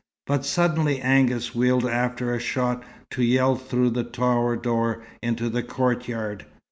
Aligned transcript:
But 0.25 0.45
suddenly 0.47 0.99
Angus 0.99 1.53
wheeled 1.53 1.85
after 1.85 2.33
a 2.33 2.39
shot, 2.39 2.81
to 3.11 3.23
yell 3.23 3.55
through 3.55 3.91
the 3.91 4.03
tower 4.03 4.55
door 4.55 5.03
into 5.21 5.47
the 5.47 5.61
courtyard. 5.61 6.47